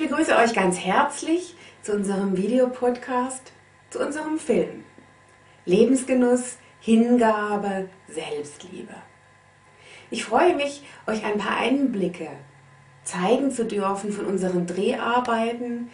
[0.00, 3.52] begrüße euch ganz herzlich zu unserem Videopodcast,
[3.90, 4.84] zu unserem Film.
[5.64, 8.94] Lebensgenuss, Hingabe, Selbstliebe.
[10.10, 12.28] Ich freue mich, euch ein paar Einblicke
[13.04, 15.90] zeigen zu dürfen von unseren Dreharbeiten.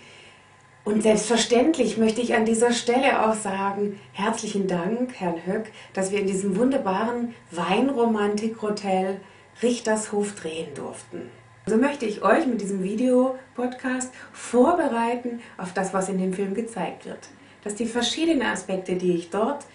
[0.85, 6.21] Und selbstverständlich möchte ich an dieser Stelle auch sagen, herzlichen Dank, Herrn Höck, dass wir
[6.21, 9.21] in diesem wunderbaren Weinromantik-Hotel
[9.63, 11.31] Richtershof drehen durften.
[11.69, 17.07] So möchte ich euch mit diesem Videopodcast vorbereiten auf das, was in dem Film gezeigt
[17.07, 17.29] wird.
[17.65, 19.67] Dass die verschiedenen Aspekte, die ich dort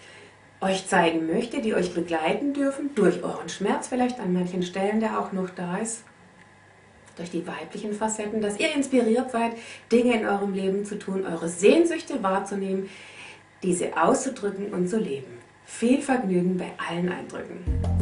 [0.62, 5.20] euch zeigen möchte, die euch begleiten dürfen, durch euren Schmerz vielleicht an manchen Stellen, der
[5.20, 6.04] auch noch da ist,
[7.16, 9.52] durch die weiblichen Facetten, dass ihr inspiriert seid,
[9.90, 12.88] Dinge in eurem Leben zu tun, eure Sehnsüchte wahrzunehmen,
[13.62, 15.38] diese auszudrücken und zu leben.
[15.66, 18.01] Viel Vergnügen bei allen Eindrücken.